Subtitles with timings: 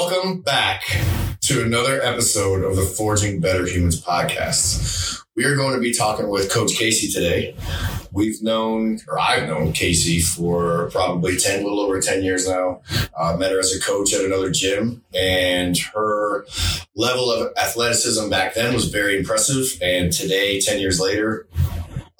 [0.00, 0.84] Welcome back
[1.40, 5.24] to another episode of the Forging Better Humans podcast.
[5.34, 7.56] We are going to be talking with Coach Casey today.
[8.12, 12.80] We've known, or I've known Casey for probably 10, a little over 10 years now.
[13.18, 16.46] Uh, met her as a coach at another gym, and her
[16.94, 19.82] level of athleticism back then was very impressive.
[19.82, 21.48] And today, 10 years later,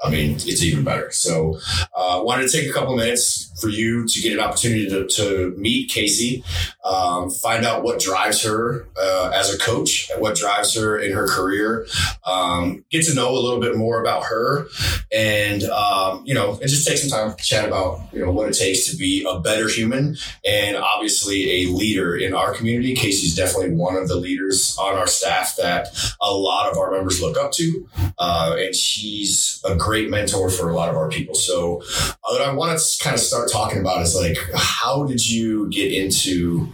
[0.02, 1.10] I mean, it's even better.
[1.10, 1.58] So,
[1.94, 5.54] uh, wanted to take a couple minutes for you to get an opportunity to, to
[5.56, 6.44] meet Casey,
[6.84, 11.26] um, find out what drives her uh, as a coach, what drives her in her
[11.26, 11.86] career,
[12.26, 14.66] um, get to know a little bit more about her,
[15.12, 18.48] and um, you know, and just take some time to chat about you know what
[18.48, 22.94] it takes to be a better human and obviously a leader in our community.
[22.94, 25.88] Casey's definitely one of the leaders on our staff that
[26.20, 30.68] a lot of our members look up to, uh, and she's a great mentor for
[30.68, 31.34] a lot of our people.
[31.34, 31.82] So,
[32.20, 35.90] what I want to kind of start talking about is like, how did you get
[35.90, 36.68] into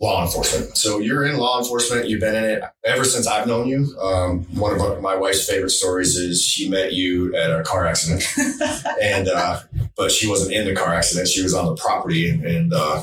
[0.00, 0.76] law enforcement?
[0.76, 2.08] So you're in law enforcement.
[2.08, 3.98] You've been in it ever since I've known you.
[4.00, 8.24] Um, one of my wife's favorite stories is she met you at a car accident,
[9.02, 9.58] and uh,
[9.96, 11.26] but she wasn't in the car accident.
[11.26, 13.02] She was on the property, and uh,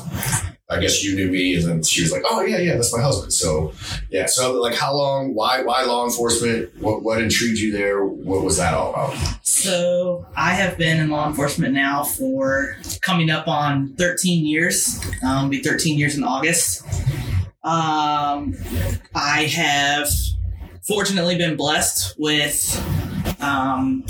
[0.68, 3.00] I guess you knew me, and then she was like, "Oh yeah, yeah, that's my
[3.00, 3.72] husband." So
[4.10, 5.32] yeah, so like, how long?
[5.34, 5.62] Why?
[5.62, 6.76] Why law enforcement?
[6.80, 7.02] What?
[7.04, 8.04] What intrigued you there?
[8.04, 9.16] What was that all about?
[9.42, 15.00] So I have been in law enforcement now for coming up on 13 years.
[15.24, 16.84] Um, be 13 years in August.
[17.62, 18.54] Um,
[19.14, 20.08] I have
[20.82, 22.76] fortunately been blessed with
[23.40, 24.04] um,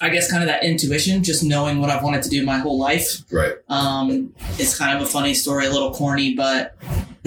[0.00, 2.78] I guess kind of that intuition, just knowing what I've wanted to do my whole
[2.78, 3.22] life.
[3.30, 3.54] Right.
[3.68, 6.76] Um, it's kind of a funny story, a little corny, but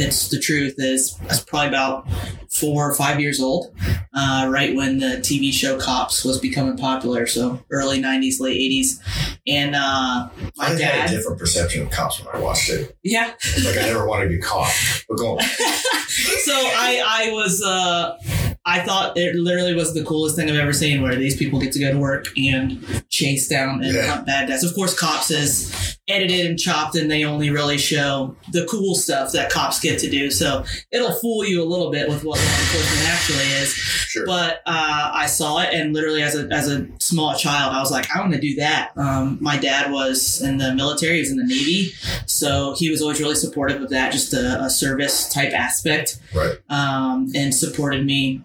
[0.01, 0.75] it's the truth.
[0.77, 2.07] Is I was probably about
[2.51, 3.73] four or five years old,
[4.13, 7.25] uh, right when the TV show Cops was becoming popular.
[7.27, 8.99] So early '90s, late '80s,
[9.47, 10.81] and uh, my I dad.
[11.01, 12.97] had a different perception of cops when I watched it.
[13.03, 13.33] Yeah.
[13.65, 14.73] Like I never wanted to be caught.
[15.07, 15.41] But go on.
[15.47, 18.17] so I I was uh
[18.65, 21.71] I thought it literally was the coolest thing I've ever seen where these people get
[21.73, 24.07] to go to work and chase down and Yeah.
[24.07, 24.63] hunt bad guys.
[24.63, 29.31] Of course cops is edited and chopped and they only really show the cool stuff
[29.31, 30.31] that cops get to do.
[30.31, 33.73] So it'll fool you a little bit with what law enforcement actually is.
[33.73, 34.25] Sure.
[34.25, 37.91] But uh, I saw it, and literally as a as a small child, I was
[37.91, 38.91] like, I want to do that.
[38.97, 41.93] Um, my dad was in the military; he was in the Navy,
[42.25, 46.57] so he was always really supportive of that, just a, a service type aspect, right.
[46.69, 48.41] um, and supported me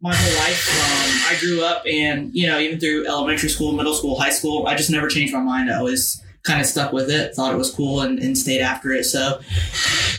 [0.00, 0.68] my whole life.
[0.70, 4.68] Um, I grew up, and you know, even through elementary school, middle school, high school,
[4.68, 5.68] I just never changed my mind.
[5.68, 8.90] I always kind of stuck with it, thought it was cool, and, and stayed after
[8.92, 9.04] it.
[9.04, 9.40] So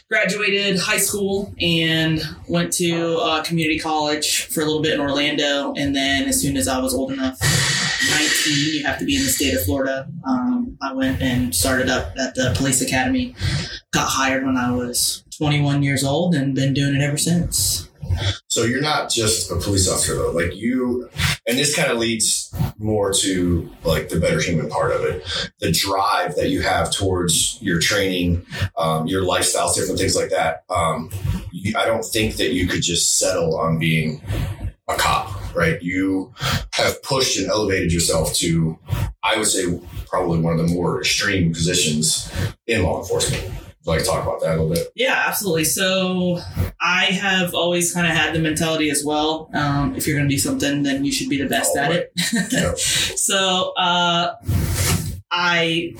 [0.10, 5.74] graduated high school and went to uh, community college for a little bit in Orlando.
[5.76, 7.40] And then, as soon as I was old enough,
[8.10, 10.08] 19, you have to be in the state of Florida.
[10.28, 13.36] Um, I went and started up at the police academy.
[13.92, 17.89] Got hired when I was 21 years old and been doing it ever since.
[18.48, 20.32] So you're not just a police officer though.
[20.32, 21.10] Like you,
[21.48, 25.26] and this kind of leads more to like the better human part of it.
[25.60, 28.46] The drive that you have towards your training,
[28.78, 30.64] um, your lifestyles, different things like that.
[30.70, 31.10] Um,
[31.76, 34.22] I don't think that you could just settle on being
[34.88, 35.82] a cop, right?
[35.82, 36.34] You
[36.74, 38.78] have pushed and elevated yourself to,
[39.24, 42.32] I would say, probably one of the more extreme positions
[42.66, 43.54] in law enforcement.
[43.90, 44.88] Like talk about that a little bit?
[44.96, 45.64] Yeah, absolutely.
[45.66, 46.40] So
[46.80, 49.50] I have always kind of had the mentality as well.
[49.54, 51.90] Um, if you're going to do something, then you should be the best Oh, at
[51.90, 52.06] right.
[52.16, 52.80] it.
[53.20, 54.36] So uh,
[55.32, 55.94] I,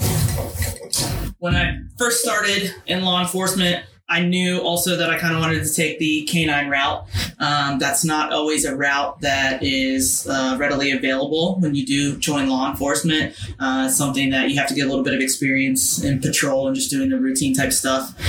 [1.40, 5.64] when I first started in law enforcement, I knew also that I kind of wanted
[5.64, 7.06] to take the canine route.
[7.40, 12.50] Um, that's not always a route that is uh, readily available when you do join
[12.50, 13.36] law enforcement.
[13.60, 16.76] Uh, something that you have to get a little bit of experience in patrol and
[16.76, 18.20] just doing the routine type stuff.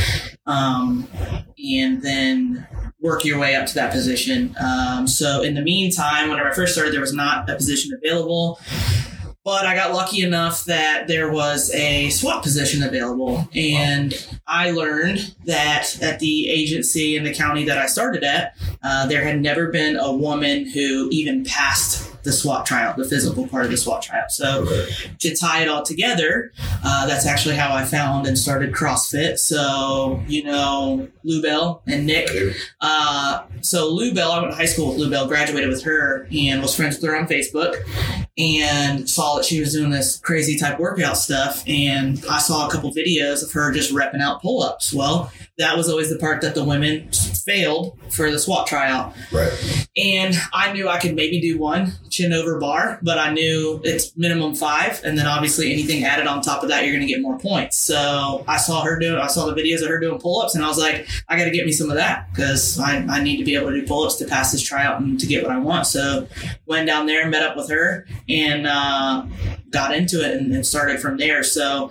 [0.47, 1.09] Um,
[1.59, 2.67] and then
[3.01, 4.55] work your way up to that position.
[4.61, 8.61] Um, so in the meantime, whenever I first started, there was not a position available.
[9.43, 13.49] But I got lucky enough that there was a SWAT position available.
[13.55, 14.13] And
[14.47, 19.25] I learned that at the agency in the county that I started at, uh, there
[19.25, 23.71] had never been a woman who even passed the SWAT trial, the physical part of
[23.71, 24.25] the SWAT trial.
[24.29, 24.89] So Okay.
[25.21, 26.53] to tie it all together,
[26.85, 29.39] uh, that's actually how I found and started CrossFit.
[29.39, 32.29] So, you know, Lou Bell and Nick.
[32.81, 36.27] Uh, so Lou Bell, I went to high school with Lou Bell, graduated with her,
[36.37, 37.77] and was friends with her on Facebook,
[38.39, 41.63] and saw that she was doing this crazy type workout stuff.
[41.67, 44.93] And I saw a couple videos of her just repping out pull ups.
[44.93, 47.13] Well, that was always the part that the women
[47.51, 49.13] failed for the SWAT tryout.
[49.33, 49.89] Right.
[49.97, 54.17] And I knew I could maybe do one chin over bar, but I knew it's
[54.17, 55.01] minimum five.
[55.05, 57.77] And then obviously anything added on top of that, you're going to get more points.
[57.77, 60.65] So I saw her doing, I saw the videos of her doing pull ups and
[60.65, 63.39] I was like, I got to get me some of that because I, I need
[63.39, 65.53] to be able to do pull ups to pass this tryout and to get what
[65.53, 65.87] I want.
[65.87, 66.29] So
[66.67, 69.27] went down there, met up with her and uh,
[69.71, 71.43] got into it and, and started from there.
[71.43, 71.91] So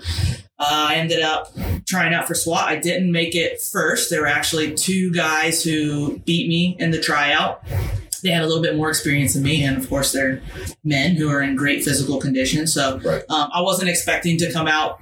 [0.59, 1.51] uh, I ended up
[1.87, 2.67] trying out for SWAT.
[2.67, 4.09] I didn't make it first.
[4.09, 7.63] There were actually two guys who beat me in the tryout.
[8.21, 10.41] They had a little bit more experience than me, and of course, they're
[10.83, 12.67] men who are in great physical condition.
[12.67, 13.23] So Right.
[13.29, 14.99] um, I wasn't expecting to come out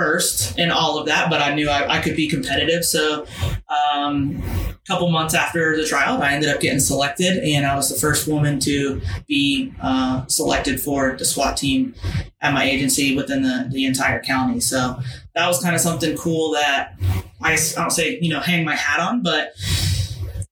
[0.00, 2.86] first in all of that, but I knew I, I could be competitive.
[2.86, 3.26] So
[3.68, 7.90] um, a couple months after the trial, I ended up getting selected, and I was
[7.90, 11.94] the first woman to be uh, selected for the SWAT team
[12.40, 14.58] at my agency within the, the entire county.
[14.60, 14.98] So
[15.34, 16.94] that was kind of something cool that
[17.42, 19.52] I, I don't say, you know, hang my hat on, but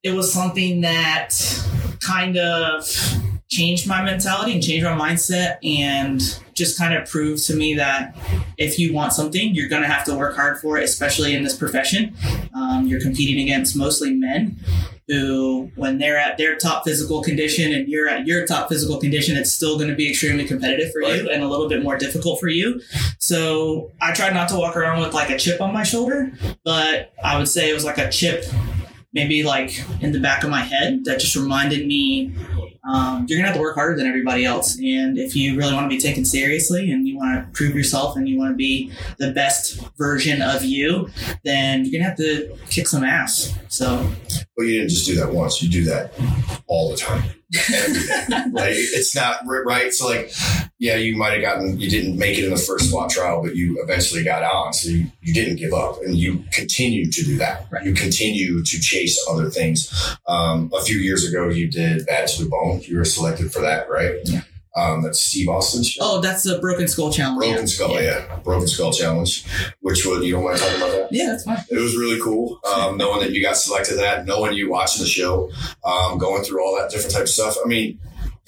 [0.03, 1.31] it was something that
[2.01, 2.87] kind of
[3.49, 6.21] changed my mentality and changed my mindset and
[6.53, 8.15] just kind of proved to me that
[8.59, 11.45] if you want something, you're going to have to work hard for it, especially in
[11.45, 12.15] this profession.
[12.55, 14.59] Um, you're competing against mostly men
[15.07, 19.37] who, when they're at their top physical condition and you're at your top physical condition,
[19.37, 22.39] it's still going to be extremely competitive for you and a little bit more difficult
[22.39, 22.83] for you.
[23.19, 26.33] So I tried not to walk around with like a chip on my shoulder,
[26.65, 28.45] but I would say it was like a chip
[29.13, 32.35] maybe like in the back of my head that just reminded me
[32.89, 34.79] um, you're gonna have to work harder than everybody else.
[34.79, 38.17] And if you really want to be taken seriously and you want to prove yourself
[38.17, 41.11] and you want to be the best version of you
[41.45, 43.55] then you're gonna have to kick some ass.
[43.69, 44.11] So
[44.59, 45.63] Well, you didn't just do that once.
[45.63, 46.13] You do that
[46.67, 47.23] all the time.
[47.73, 48.45] Every day.
[48.53, 49.95] like it's not right.
[49.95, 50.33] So like,
[50.81, 53.55] yeah, you might have gotten, you didn't make it in the first SWAT trial, but
[53.55, 54.73] you eventually got on.
[54.73, 57.69] So you, you didn't give up and you continue to do that.
[57.71, 57.87] Right.
[57.87, 60.19] You continue to chase other things.
[60.27, 62.81] Um, a few years ago, you did Bad to the Bone.
[62.83, 64.17] You were selected for that, right?
[64.25, 64.41] Yeah.
[64.79, 66.01] Um, that's Steve Austin's show.
[66.03, 68.37] oh that's the broken skull challenge Broken Skull, yeah.
[68.45, 69.45] Broken Skull Challenge,
[69.81, 71.09] which was, you don't want to talk about that?
[71.11, 73.97] yeah that's fine It was really cool, um, knowing that you got selected.
[73.97, 75.51] That knowing you watching the show,
[75.85, 77.57] um, going through all that different type of stuff.
[77.65, 77.99] I mean,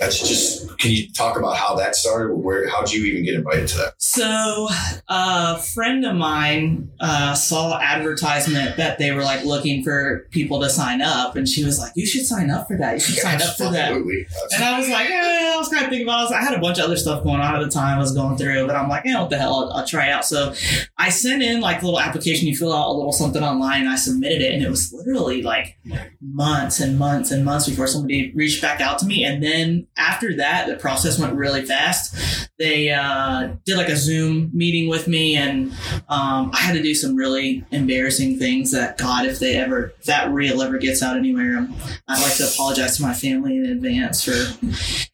[0.00, 0.78] that's just.
[0.78, 2.34] Can you talk about how that started?
[2.34, 2.66] Where?
[2.70, 3.94] How did you even get invited to that?
[3.98, 4.66] So,
[5.08, 10.70] a friend of mine uh, saw advertisement that they were like looking for people to
[10.70, 12.94] sign up, and she was like, "You should sign up for that.
[12.94, 15.90] You should sign up for that." And I was like, eh, I was kind of
[15.90, 16.30] thinking about.
[16.30, 16.34] It.
[16.34, 17.98] I, I had a bunch of other stuff going on at the time.
[17.98, 19.64] I was going through, but I'm like, yeah, what the hell?
[19.64, 20.24] I'll, I'll try out.
[20.24, 20.54] So,
[20.96, 22.48] I sent in like a little application.
[22.48, 25.42] You fill out a little something online, and I submitted it, and it was literally
[25.42, 25.76] like
[26.22, 29.24] months and months and months before somebody reached back out to me.
[29.24, 32.48] And then after that, the process went really fast.
[32.58, 35.72] They uh, did like a Zoom meeting with me, and
[36.08, 38.72] um, I had to do some really embarrassing things.
[38.72, 41.74] That God, if they ever, if that reel ever gets out anywhere, um,
[42.08, 44.32] I'd like to apologize to my family in advance for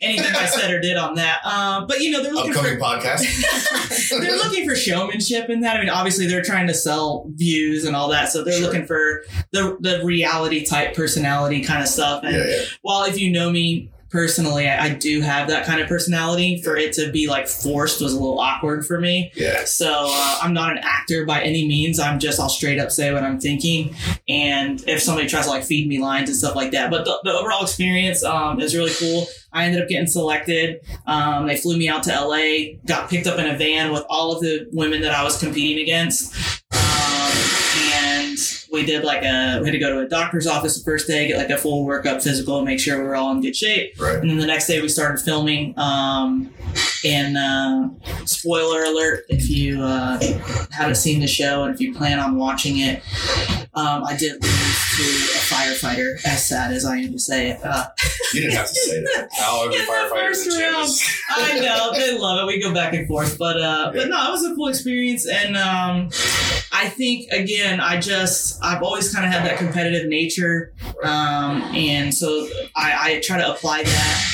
[0.01, 1.45] anything I said or did on that.
[1.45, 4.11] Um, but you know, they're looking Upcoming for podcast.
[4.21, 5.77] they're looking for showmanship in that.
[5.77, 8.67] I mean, obviously they're trying to sell views and all that, so they're Sure.
[8.67, 12.23] looking for the the reality type personality kind of stuff.
[12.25, 12.65] And yeah, yeah.
[12.83, 16.63] while if you know me personally, I, I do have that kind of personality.
[16.63, 19.31] For it to be like forced was a little awkward for me.
[19.35, 19.67] Yeah.
[19.67, 22.01] So uh, I'm not an actor by any means.
[22.01, 23.95] I'm just I'll straight up say what I'm thinking,
[24.27, 26.91] and if somebody tries to like feed me lines and stuff like that.
[26.91, 29.27] But the, the overall experience um, is really cool.
[29.53, 30.81] I ended up getting selected.
[31.07, 34.35] Um, they flew me out to LA, got picked up in a van with all
[34.35, 36.56] of the women that I was competing against.
[38.77, 41.29] We did like a, we had to go to a doctor's office the first day,
[41.29, 43.99] get like a full workup physical, make sure we were all in good shape.
[43.99, 44.17] Right.
[44.19, 45.73] And then the next day we started filming.
[45.79, 46.53] Um,
[47.03, 47.89] and uh,
[48.27, 50.21] spoiler alert if you uh,
[50.71, 53.03] haven't seen the show and if you plan on watching it,
[53.73, 54.43] um, I did lose
[54.97, 57.61] to a firefighter, as sad as I am to say it.
[57.65, 57.87] Uh,
[58.35, 59.29] You didn't have to say that.
[59.39, 60.91] Now every In the firefighter first round.
[61.31, 62.47] I know they love it.
[62.47, 65.57] We go back and forth, but uh, but no, it was a cool experience, and
[65.57, 66.09] um,
[66.79, 72.13] I think again, I just I've always kind of had that competitive nature, um, and
[72.13, 74.25] so I, I try to apply that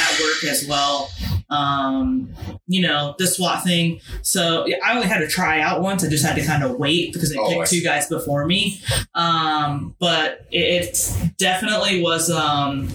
[0.00, 1.10] at work as well.
[1.50, 2.32] Um,
[2.66, 4.00] you know, the SWAT thing.
[4.22, 6.04] So yeah, I only had to try out once.
[6.04, 8.46] I just had to kind of wait because they Oh, I picked two guys before
[8.46, 8.80] me.
[9.14, 12.88] Um, but it, it definitely was um,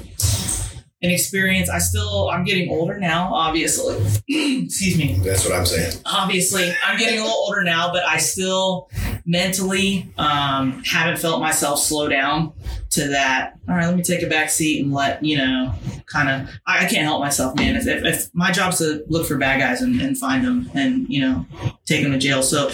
[1.03, 1.69] an experience.
[1.69, 3.95] I still I'm getting older now, obviously.
[4.65, 5.19] Excuse me.
[5.24, 5.98] That's what I'm saying.
[6.05, 8.89] Obviously, I'm getting a little older now, but I still
[9.25, 12.53] mentally um, haven't felt myself slow down
[12.91, 13.60] to that.
[13.67, 15.74] All right, let me take a back seat and let you know,
[16.05, 16.50] kind of.
[16.65, 17.75] I, I can't help myself, man.
[17.75, 21.07] If, if, if my job's to look for bad guys and, and find them and
[21.10, 21.45] you know
[21.86, 22.72] take them to jail, so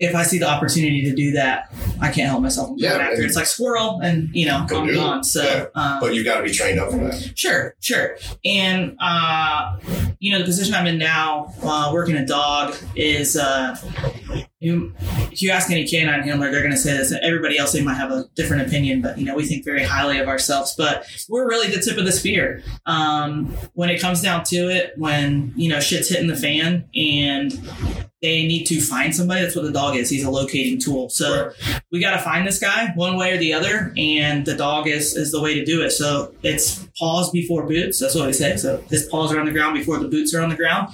[0.00, 2.70] if I see the opportunity to do that, I can't help myself.
[2.70, 3.26] I'm Yeah, going after it.
[3.26, 5.24] It's like squirrel, and you know, Go I'm gone.
[5.24, 5.66] So, Yeah.
[5.74, 7.32] um, But you've got to be trained up for that.
[7.36, 8.16] Sure, sure.
[8.44, 9.76] And uh,
[10.20, 13.76] you know, the position I'm in now, uh, working a dog, is uh,
[14.60, 14.92] you,
[15.32, 17.12] if you ask any canine handler, they're going to say this.
[17.22, 20.18] Everybody else, they might have a different opinion, but you know, we think very highly
[20.18, 20.74] of ourselves.
[20.76, 24.92] But we're really the tip of the spear um, when it comes down to it.
[24.96, 27.52] When you know shit's hitting the fan and
[28.20, 29.42] they need to find somebody.
[29.42, 30.10] That's what the dog is.
[30.10, 31.08] He's a locating tool.
[31.08, 31.52] So
[31.92, 35.16] we got to find this guy one way or the other, and the dog is
[35.16, 35.90] is the way to do it.
[35.90, 38.00] So it's paws before boots.
[38.00, 38.56] That's what we say.
[38.56, 40.88] So his paws are on the ground before the boots are on the ground,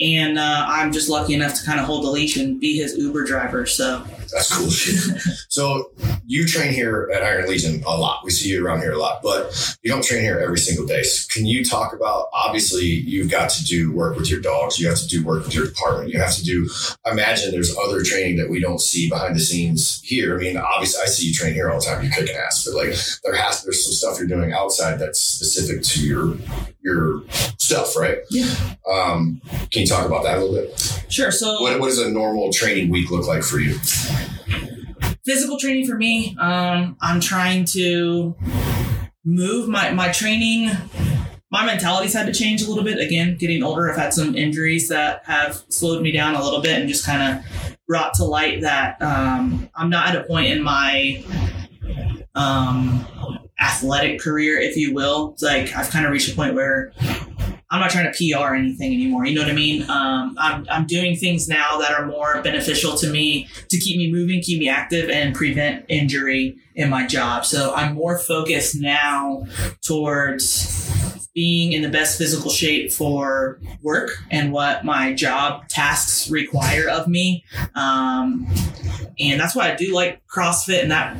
[0.00, 2.96] and uh, I'm just lucky enough to kind of hold the leash and be his
[2.96, 3.66] Uber driver.
[3.66, 5.20] So That's cool shit.
[5.48, 5.90] so
[6.26, 8.24] you train here at Iron Legion a lot.
[8.24, 11.02] We see you around here a lot, but you don't train here every single day.
[11.02, 12.26] So can you talk about?
[12.32, 14.78] Obviously, you've got to do work with your dogs.
[14.78, 16.12] You have to do work with your department.
[16.12, 16.68] You have to do.
[17.06, 20.36] I imagine there's other training that we don't see behind the scenes here.
[20.36, 22.02] I mean, obviously, I see you train here all the time.
[22.02, 22.94] You're kicking ass, but like
[23.24, 26.36] there has there's some stuff you're doing outside that's specific to your
[26.82, 27.22] your
[27.58, 28.18] stuff, right?
[28.30, 28.52] Yeah.
[28.90, 31.02] Um, can you talk about that a little bit?
[31.08, 31.30] sure.
[31.30, 33.76] So What, what does a normal training week look like for you?
[35.24, 36.36] Physical training for me.
[36.38, 38.34] Um, i'm trying to
[39.24, 40.70] move my my training
[41.52, 42.98] my mentality's had to change a little bit.
[42.98, 46.78] Again getting older i've had some injuries that have slowed me down a little bit
[46.78, 50.62] and just kind of brought to light that um, i'm not at a point in
[50.62, 51.22] my
[52.36, 53.04] um,
[53.60, 55.32] athletic career if you will.
[55.32, 56.92] It's like i've kind of reached a point where
[57.70, 59.26] I'm not trying to PR anything anymore.
[59.26, 59.88] You know what I mean?
[59.88, 64.10] Um, I'm, I'm doing things now that are more beneficial to me to keep me
[64.10, 67.44] moving, keep me active, and prevent injury in my job.
[67.44, 69.44] So I'm more focused now
[69.82, 70.90] towards
[71.32, 77.06] being in the best physical shape for work and what my job tasks require of
[77.06, 77.44] me.
[77.76, 78.48] Um,
[79.20, 81.16] and that's why I do like CrossFit and that,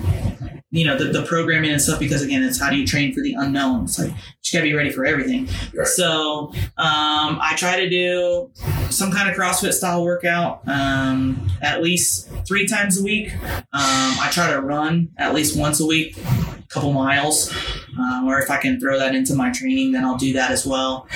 [0.73, 3.21] you know, the, the programming and stuff, because again, it's how do you train for
[3.21, 3.85] the unknown?
[3.85, 5.49] It's like, you just gotta be ready for everything.
[5.75, 5.87] Right.
[5.87, 8.51] So um, I try to do
[8.89, 13.35] some kind of CrossFit style workout um, at least three times a week.
[13.35, 17.53] Um, I try to run at least once a week, a couple miles,
[17.99, 20.65] um, or if I can throw that into my training, then I'll do that as
[20.65, 21.09] well.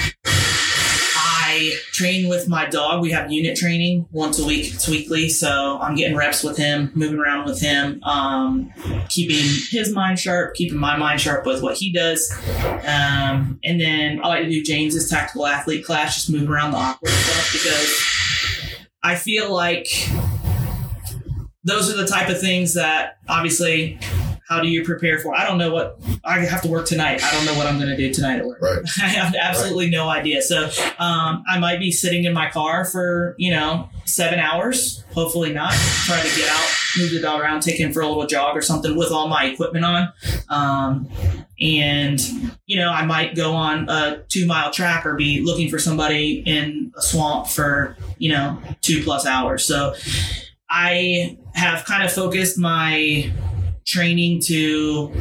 [1.54, 3.00] I train with my dog.
[3.00, 4.74] We have unit training once a week.
[4.74, 8.72] It's weekly, so I'm getting reps with him, moving around with him, um,
[9.08, 12.28] keeping his mind sharp, keeping my mind sharp with what he does.
[12.84, 16.78] Um, and then I like to do James's tactical athlete class, just move around the
[16.78, 19.86] awkward stuff because I feel like
[21.62, 24.00] those are the type of things that obviously
[24.54, 25.36] how do you prepare for?
[25.36, 27.22] I don't know what I have to work tonight.
[27.24, 28.60] I don't know what I'm going to do tonight at work.
[28.60, 28.78] Right.
[29.02, 30.42] I have absolutely no idea.
[30.42, 30.66] So
[30.98, 35.04] um, I might be sitting in my car for you know seven hours.
[35.12, 35.72] Hopefully not.
[35.72, 36.68] Try to get out,
[36.98, 39.46] move the dog around, take him for a little jog or something with all my
[39.46, 40.12] equipment on.
[40.48, 41.08] Um,
[41.60, 42.20] and
[42.66, 46.44] you know I might go on a two mile track or be looking for somebody
[46.46, 49.64] in a swamp for you know two plus hours.
[49.64, 49.94] So
[50.70, 53.32] I have kind of focused my
[53.84, 55.12] training to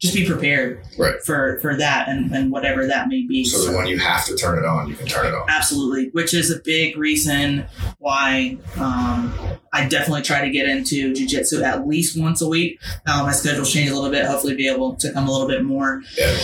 [0.00, 1.14] just be prepared Right.
[1.24, 3.44] for for that and, and whatever that may be.
[3.44, 5.46] So that when you have to turn it on, you can turn it on.
[5.48, 7.66] Absolutely, which is a big reason
[7.98, 9.32] why um,
[9.72, 12.78] I definitely try to get into jujitsu at least once a week.
[13.06, 14.24] Uh, my schedule's changed a little bit.
[14.26, 16.02] Hopefully, be able to come a little bit more.
[16.18, 16.36] Yeah.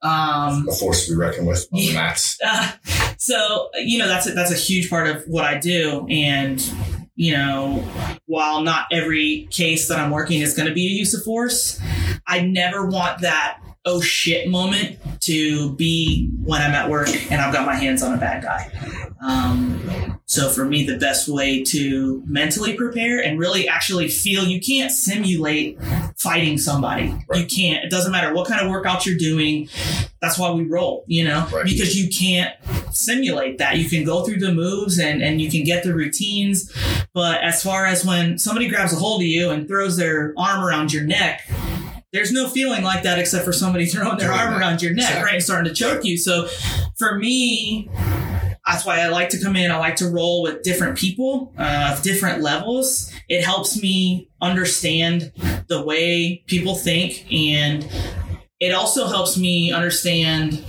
[0.00, 2.38] Um, A force to be reckoned with on the mats.
[2.44, 2.72] uh,
[3.18, 6.60] so you know that's a, that's a huge part of what I do, and
[7.18, 7.84] you know
[8.26, 11.80] while not every case that I'm working is going to be a use of force,
[12.26, 17.52] I never want that oh shit moment to be when I'm at work and I've
[17.52, 18.70] got my hands on a bad guy.
[19.20, 24.60] Um, so for me, the best way to mentally prepare and really actually feel you
[24.60, 25.78] can't simulate
[26.18, 27.14] fighting somebody.
[27.28, 27.40] Right.
[27.40, 27.82] You can't.
[27.84, 29.68] It doesn't matter what kind of workouts you're doing.
[30.20, 31.64] That's why we roll, you know, Right.
[31.64, 32.54] because you can't
[32.94, 33.78] simulate that.
[33.78, 36.70] You can go through the moves and, and you can get the routines.
[37.18, 40.64] But as far as when somebody grabs a hold of you and throws their arm
[40.64, 41.42] around your neck,
[42.12, 45.24] there's no feeling like that except for somebody throwing their arm around your neck, Exactly.
[45.24, 45.34] right?
[45.34, 46.16] And starting to choke you.
[46.16, 46.46] So
[46.96, 47.90] for me,
[48.64, 49.72] that's why I like to come in.
[49.72, 53.12] I like to roll with different people uh, of different levels.
[53.28, 55.32] It helps me understand
[55.66, 57.84] the way people think, and
[58.60, 60.64] it also helps me understand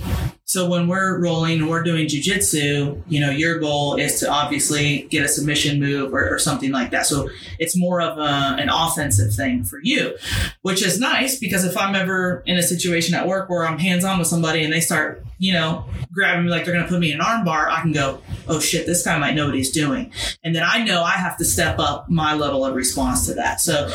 [0.50, 5.02] So when we're rolling and we're doing jujitsu, you know, your goal is to obviously
[5.02, 7.06] get a submission move or, or something like that.
[7.06, 7.30] So
[7.60, 10.16] it's more of a, an offensive thing for you,
[10.62, 14.04] which is nice because if I'm ever in a situation at work where I'm hands
[14.04, 16.98] on with somebody and they start, you know, grabbing me like they're going to put
[16.98, 19.54] me in an arm bar, I can go, oh shit, this guy might know what
[19.54, 20.12] he's doing.
[20.42, 23.60] And then I know I have to step up my level of response to that.
[23.60, 23.88] So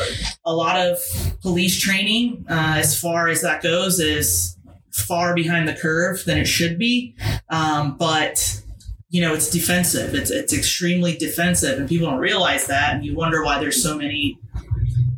[0.46, 0.96] a lot of
[1.42, 4.55] police training, uh, as far as that goes, is
[4.96, 7.14] far behind the curve than it should be.
[7.50, 8.62] Um, but
[9.08, 10.14] you know, it's defensive.
[10.14, 12.94] It's it's extremely defensive, and people don't realize that.
[12.94, 14.38] And you wonder why there's so many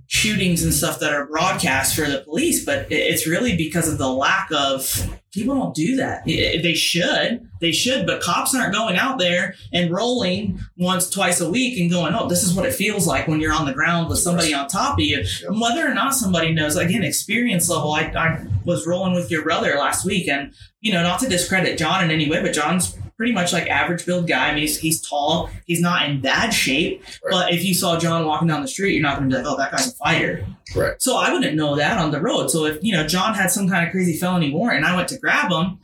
[0.08, 4.08] shootings and stuff that are broadcast for the police, but it's really because of the
[4.08, 6.24] lack of people don't do that.
[6.24, 11.50] They should, they should, but cops aren't going out there and rolling once, twice a
[11.50, 14.08] week and going, oh, this is what it feels like when you're on the ground
[14.08, 15.18] with somebody on top of you.
[15.18, 15.50] Yep.
[15.60, 17.92] Whether or not somebody knows, again, experience level.
[17.92, 21.76] I, I was rolling with your brother last week, and you know, not to discredit
[21.76, 24.48] John in any way, but John's pretty much like average build guy.
[24.48, 25.50] I mean, he's, he's tall.
[25.66, 27.02] He's not in bad shape.
[27.24, 27.30] Right.
[27.30, 29.52] But if you saw John walking down the street, you're not going to be like,
[29.52, 30.46] oh, that guy's a fighter.
[30.74, 30.94] Right.
[31.02, 32.48] So I wouldn't know that on the road.
[32.48, 35.08] So if, you know, John had some kind of crazy felony warrant and I went
[35.08, 35.80] to grab him,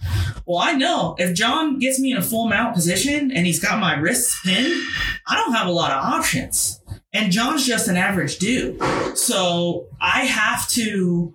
[0.47, 3.81] well, I know if John gets me in a full mount position and he's got
[3.81, 4.81] my wrists pinned,
[5.27, 6.81] I don't have a lot of options.
[7.13, 8.81] And John's just an average dude.
[9.17, 11.35] So I have to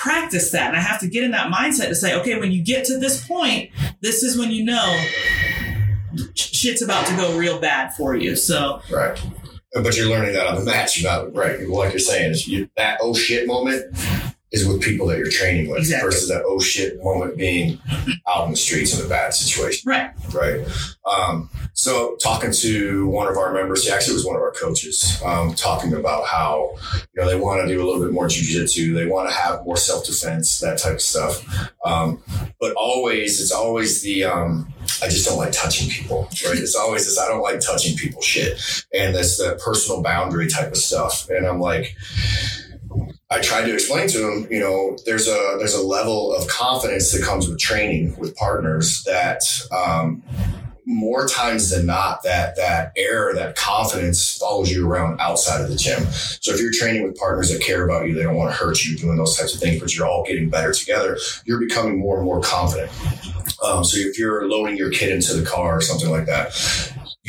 [0.00, 2.64] practice that and I have to get in that mindset to say, okay, when you
[2.64, 5.04] get to this point, this is when you know
[6.34, 8.34] shit's about to go real bad for you.
[8.34, 9.22] So, right.
[9.74, 11.60] But you're learning that on the match, right?
[11.68, 13.94] Like you're saying, you, that oh shit moment
[14.52, 16.10] is with people that you're training with exactly.
[16.10, 17.78] versus that oh shit moment being
[18.28, 19.88] out in the streets in a bad situation.
[19.88, 20.10] Right.
[20.32, 20.66] Right.
[21.06, 25.20] Um, so talking to one of our members, he actually was one of our coaches,
[25.24, 26.74] um, talking about how,
[27.14, 28.94] you know, they want to do a little bit more jujitsu.
[28.94, 31.70] They want to have more self-defense, that type of stuff.
[31.84, 32.22] Um,
[32.60, 36.58] but always, it's always the, um, I just don't like touching people, right?
[36.58, 38.60] It's always this, I don't like touching people shit.
[38.92, 41.28] And that's the personal boundary type of stuff.
[41.30, 41.96] And I'm like,
[43.32, 47.12] I tried to explain to him, you know, there's a there's a level of confidence
[47.12, 50.24] that comes with training with partners that um,
[50.84, 55.76] more times than not that that air that confidence follows you around outside of the
[55.76, 56.02] gym.
[56.40, 58.84] So if you're training with partners that care about you they don't want to hurt
[58.84, 62.16] you doing those types of things but you're all getting better together you're becoming more
[62.16, 62.90] and more confident.
[63.62, 66.50] Um, so if you're loading your kid into the car or something like that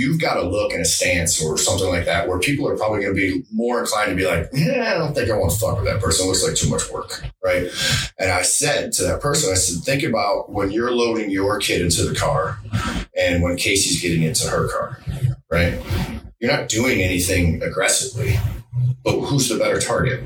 [0.01, 3.03] you've got to look and a stance or something like that where people are probably
[3.03, 5.59] going to be more inclined to be like, yeah, I don't think I want to
[5.59, 6.25] fuck with that person.
[6.25, 7.23] It looks like too much work.
[7.43, 7.69] Right.
[8.17, 11.81] And I said to that person, I said, think about when you're loading your kid
[11.81, 12.59] into the car
[13.15, 14.99] and when Casey's getting into her car.
[15.51, 15.79] Right.
[16.39, 18.39] You're not doing anything aggressively,
[19.03, 20.23] but who's the better target?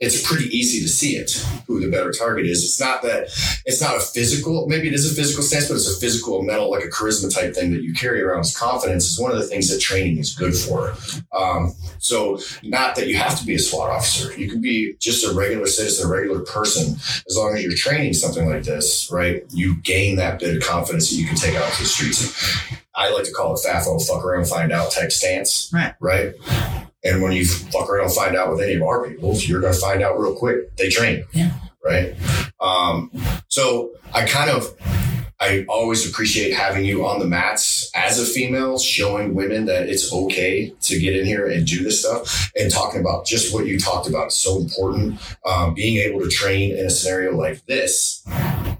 [0.00, 1.30] It's pretty easy to see it
[1.66, 2.64] who the better target is.
[2.64, 3.24] It's not that
[3.66, 6.70] it's not a physical, maybe it is a physical stance, but it's a physical, mental,
[6.70, 9.46] like a charisma type thing that you carry around as confidence is one of the
[9.46, 10.94] things that training is good for.
[11.38, 14.36] Um, so not that you have to be a SWAT officer.
[14.38, 16.94] You can be just a regular citizen, a regular person.
[17.28, 19.44] As long as you're training something like this, right?
[19.50, 22.58] You gain that bit of confidence that you can take out to the streets.
[22.94, 25.70] I like to call it FAFO, fuck around, find out type stance.
[25.74, 25.94] Right.
[26.00, 26.34] Right
[27.02, 29.72] and when you fuck around and find out with any of our people, you're going
[29.72, 30.76] to find out real quick.
[30.76, 31.24] They train.
[31.32, 31.52] Yeah.
[31.84, 32.14] Right.
[32.60, 33.10] Um,
[33.48, 34.76] so I kind of,
[35.40, 40.12] I always appreciate having you on the mats as a female, showing women that it's
[40.12, 43.80] okay to get in here and do this stuff and talking about just what you
[43.80, 45.18] talked about is so important.
[45.46, 48.22] Um, being able to train in a scenario like this,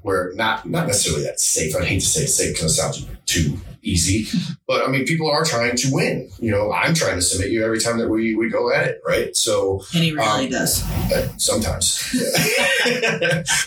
[0.03, 1.75] where not, not necessarily that safe.
[1.77, 4.27] I hate to say safe because it sounds too easy.
[4.67, 6.31] But I mean, people are trying to win.
[6.39, 9.01] You know, I'm trying to submit you every time that we, we go at it,
[9.05, 9.37] right?
[9.37, 10.89] So, and he really um, does.
[11.11, 12.01] Uh, sometimes.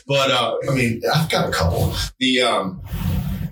[0.08, 1.94] but uh, I mean, I've got a couple.
[2.20, 2.82] The um,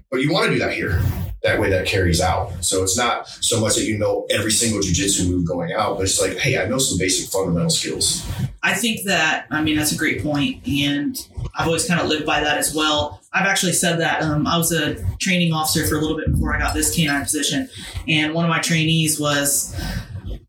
[0.09, 1.01] but you want to do that here
[1.43, 2.51] that way that carries out.
[2.63, 6.03] So it's not so much that you know every single jujitsu move going out, but
[6.03, 8.25] it's like, hey, I know some basic fundamental skills.
[8.63, 11.17] I think that, I mean, that's a great point, And
[11.55, 13.21] I've always kind of lived by that as well.
[13.33, 14.21] I've actually said that.
[14.21, 17.23] Um, I was a training officer for a little bit before I got this canine
[17.23, 17.69] position.
[18.07, 19.75] And one of my trainees was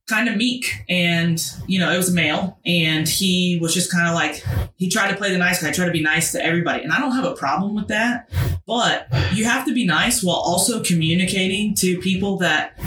[0.09, 4.09] kind of meek and you know it was a male and he was just kind
[4.09, 4.45] of like
[4.77, 6.83] he tried to play the nice guy tried to be nice to everybody.
[6.83, 8.29] And i don't have a problem with that
[8.67, 12.79] but you have to be nice while also communicating to people that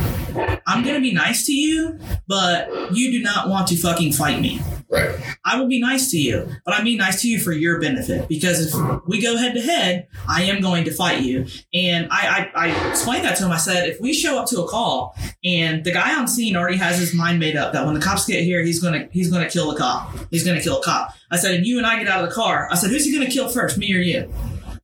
[0.68, 4.40] i'm going to be nice to you but you do not want to fucking fight
[4.40, 5.20] me Right.
[5.44, 8.30] I will be nice to you, but I mean nice to you for your benefit
[8.30, 11.48] because if we go head to head, I am going to fight you.
[11.74, 13.52] And I, I, I explained that to him.
[13.52, 16.78] I said, if we show up to a call and the guy on scene already
[16.78, 19.50] has his mind made up that when the cops get here, he's gonna he's gonna
[19.50, 20.16] kill the cop.
[20.30, 21.14] He's gonna kill a cop.
[21.32, 22.68] I said, and you and I get out of the car.
[22.72, 24.32] I said, who's he gonna kill first, me or you?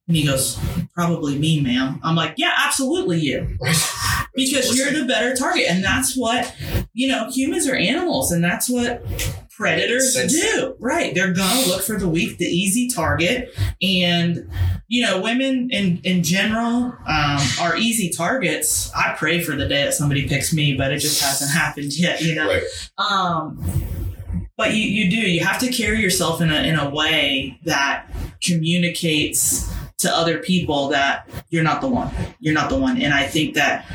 [0.08, 0.60] And he goes,
[0.96, 2.00] probably me, ma'am.
[2.04, 3.58] I'm like, yeah, absolutely you.
[4.34, 5.66] Because you're the better target.
[5.70, 6.56] And that's what,
[6.94, 9.04] you know, humans are animals and that's what
[9.50, 10.76] predators do.
[10.80, 11.14] Right.
[11.14, 13.54] They're going to look for the weak, the easy target.
[13.82, 14.50] And,
[14.88, 18.92] you know, women in, in general um, are easy targets.
[18.94, 22.22] I pray for the day that somebody picks me, but it just hasn't happened yet,
[22.22, 22.48] you know?
[22.48, 22.64] Right.
[22.98, 23.64] Um,
[24.58, 28.08] but you, you do, you have to carry yourself in a, in a way that
[28.44, 32.12] communicates to other people that you're not the one.
[32.40, 33.02] You're not the one.
[33.02, 33.86] And I think that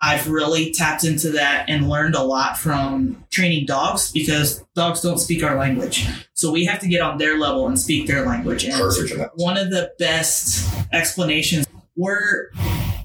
[0.00, 5.18] I've really tapped into that and learned a lot from training dogs because dogs don't
[5.18, 6.06] speak our language.
[6.34, 8.64] So we have to get on their level and speak their language.
[8.64, 9.32] And Perfect.
[9.36, 12.50] one of the best explanations we're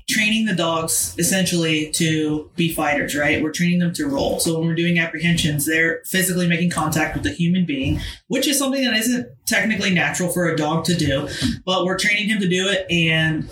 [0.09, 3.41] training the dogs essentially to be fighters, right?
[3.41, 4.39] We're training them to roll.
[4.39, 8.59] So when we're doing apprehensions, they're physically making contact with a human being, which is
[8.59, 11.29] something that isn't technically natural for a dog to do,
[11.65, 12.85] but we're training him to do it.
[12.91, 13.49] And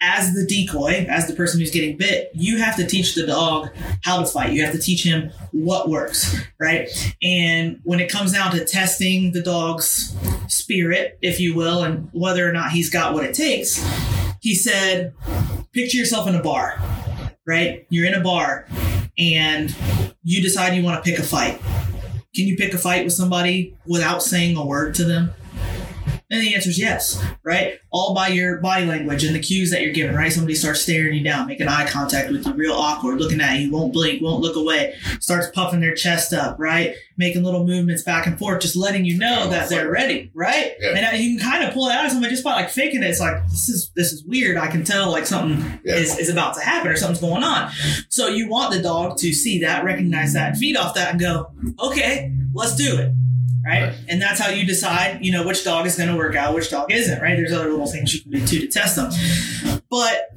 [0.00, 3.68] as the decoy, as the person who's getting bit, you have to teach the dog
[4.02, 4.52] how to fight.
[4.52, 6.88] You have to teach him what works, right?
[7.22, 10.16] And when it comes down to testing the dog's
[10.48, 13.84] spirit, if you will, and whether or not he's got what it takes,
[14.40, 15.12] he said,
[15.72, 16.80] picture yourself in a bar,
[17.46, 17.86] right?
[17.90, 18.66] You're in a bar
[19.18, 19.74] and
[20.22, 21.60] you decide you want to pick a fight.
[22.34, 25.34] Can you pick a fight with somebody without saying a word to them?
[26.32, 27.78] And the answer is yes, right?
[27.90, 30.32] All by your body language and the cues that you're given, right?
[30.32, 33.72] Somebody starts staring you down, making eye contact with you, real awkward, looking at you,
[33.72, 36.94] won't blink, won't look away, starts puffing their chest up, right?
[37.16, 40.74] Making little movements back and forth, just letting you know that they're ready, right?
[40.80, 40.90] Yeah.
[40.96, 43.10] And you can kind of pull it out of somebody just by like faking it.
[43.10, 44.56] It's like this is this is weird.
[44.56, 45.96] I can tell like something Yeah.
[45.96, 47.72] is, is about to happen or something's going on.
[48.08, 51.50] So you want the dog to see that, recognize that, feed off that, and go,
[51.80, 53.12] okay, let's do it.
[53.70, 53.82] Right?
[53.84, 53.94] Right.
[54.08, 56.70] And that's how you decide, you know, which dog is going to work out, which
[56.70, 57.36] dog isn't, right?
[57.36, 59.12] There's other little things you can do too to test them.
[59.88, 60.30] But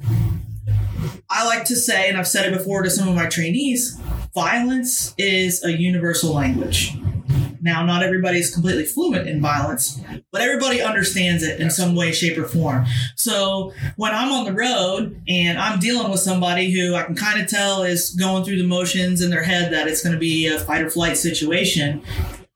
[1.28, 4.00] I like to say, and I've said it before to some of my trainees,
[4.34, 6.96] violence is a universal language.
[7.60, 9.98] Now, not everybody is completely fluent in violence,
[10.30, 12.84] but everybody understands it in some way, shape, or form.
[13.16, 17.40] So when I'm on the road and I'm dealing with somebody who I can kind
[17.40, 20.46] of tell is going through the motions in their head that it's going to be
[20.46, 22.02] a fight or flight situation,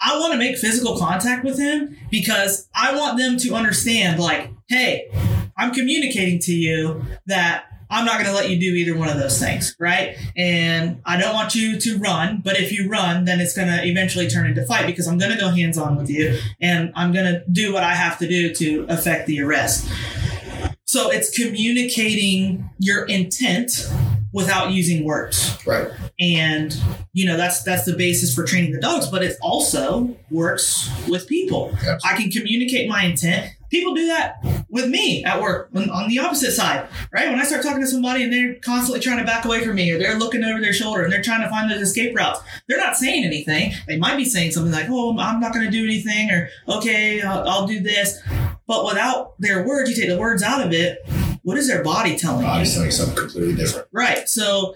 [0.08, 4.50] I want to make physical contact with him because I want them to understand, like,
[4.66, 5.10] hey,
[5.54, 9.18] I'm communicating to you that I'm not going to let you do either one of
[9.18, 10.16] those things, right?
[10.34, 13.84] And I don't want you to run, but if you run, then it's going to
[13.84, 17.12] eventually turn into fight because I'm going to go hands on with you and I'm
[17.12, 19.90] going to do what I have to do to affect the arrest.
[20.86, 23.86] So it's communicating your intent
[24.38, 25.58] without using words.
[25.66, 25.90] Right.
[26.18, 26.74] and
[27.12, 31.28] you know that's that's the basis for training the dogs but it also works with
[31.28, 31.70] people.
[31.74, 32.00] Absolutely.
[32.04, 33.52] i can communicate my intent.
[33.70, 37.28] People do that with me at work on, on the opposite side right?
[37.28, 39.90] When i start talking to somebody and they're constantly trying to back away from me
[39.90, 42.78] or they're looking over their shoulder and they're trying to find those escape routes they're
[42.78, 43.72] not saying anything.
[43.88, 47.20] They might be saying something like oh i'm not going to do anything or okay
[47.20, 48.20] I'll, I'll do this.
[48.66, 50.98] But without their words you take the words out of it
[51.48, 53.88] what is their body telling you Body's telling something completely different.
[53.90, 54.28] Right.
[54.28, 54.74] So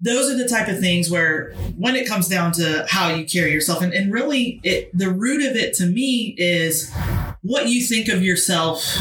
[0.00, 3.52] those are the type of things where when it comes down to how you carry
[3.52, 6.94] yourself and, and really it the root of it to me is
[7.42, 8.96] what you think of yourself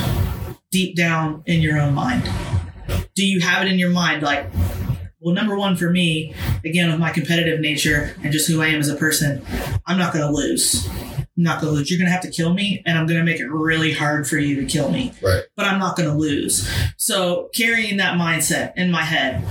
[0.71, 2.27] deep down in your own mind.
[3.13, 4.51] Do you have it in your mind like
[5.19, 6.33] well, number one for me,
[6.65, 9.45] again, with my competitive nature and just who I am as a person,
[9.85, 10.89] I'm not going to lose.
[11.41, 11.89] Not going to lose.
[11.89, 14.27] You're going to have to kill me, and I'm going to make it really hard
[14.27, 15.43] for you to kill me Right.
[15.55, 16.69] but I'm not going to lose.
[16.97, 19.43] So carrying that mindset in my head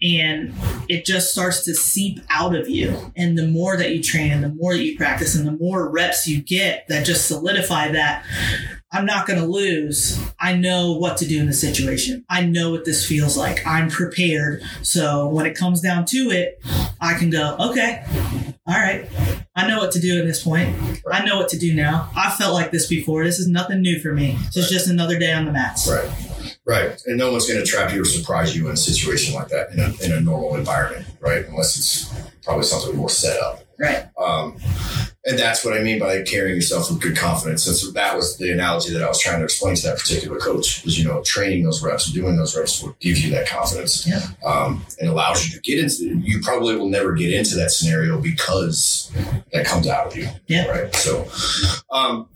[0.00, 0.52] and
[0.88, 3.12] it just starts to seep out of you.
[3.16, 5.88] And the more that you train and the more that you practice and the more
[5.90, 8.24] reps you get that just solidify that
[8.90, 10.18] I'm not going to lose.
[10.40, 12.24] I know what to do in the situation.
[12.30, 13.64] I know what this feels like.
[13.66, 14.62] I'm prepared.
[14.82, 16.60] So when it comes down to it,
[17.00, 18.04] I can go, okay,
[18.68, 19.08] all right.
[19.56, 20.76] I know what to do at this point.
[21.10, 22.10] I know what to do now.
[22.14, 23.24] I felt like this before.
[23.24, 24.38] This is nothing new for me.
[24.54, 25.88] This is just another day on the mats.
[25.90, 26.10] Right.
[26.66, 27.00] Right.
[27.06, 29.72] And no one's going to trap you or surprise you in a situation like that
[29.72, 31.46] in a, in a normal environment, right?
[31.46, 33.64] Unless it's probably something more set up.
[33.78, 34.06] Right.
[34.18, 34.56] Um,
[35.24, 37.66] and that's what I mean by carrying yourself with good confidence.
[37.66, 40.38] And so that was the analogy that I was trying to explain to that particular
[40.38, 43.46] coach is, you know, training those reps, and doing those reps will give you that
[43.46, 44.06] confidence.
[44.06, 44.22] Yeah.
[44.44, 48.20] Um, and allows you to get into, you probably will never get into that scenario
[48.20, 49.12] because
[49.52, 50.28] that comes out of you.
[50.46, 50.66] Yeah.
[50.66, 50.94] Right.
[50.94, 51.28] So,
[51.90, 52.28] um,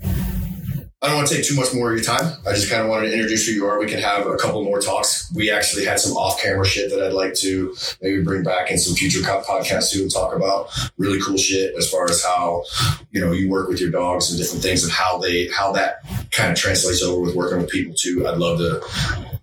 [1.02, 2.32] I don't want to take too much more of your time.
[2.46, 3.76] I just kind of wanted to introduce who you are.
[3.80, 5.32] We can have a couple more talks.
[5.34, 8.94] We actually had some off-camera shit that I'd like to maybe bring back in some
[8.94, 12.62] future podcasts too and talk about really cool shit as far as how
[13.10, 15.96] you know you work with your dogs and different things and how they how that
[16.30, 18.24] kind of translates over with working with people too.
[18.28, 18.80] I'd love to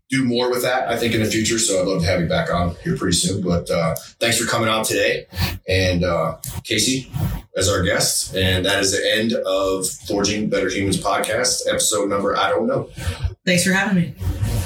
[0.09, 1.59] do more with that, I think, in the future.
[1.59, 3.43] So I'd love to have you back on here pretty soon.
[3.43, 5.27] But uh, thanks for coming on today.
[5.67, 7.11] And uh, Casey,
[7.59, 8.35] as our guest.
[8.35, 12.89] And that is the end of Forging Better Humans podcast, episode number, I don't know.
[13.45, 14.58] Thanks for having me.